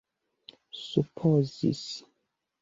supozis 0.91 1.83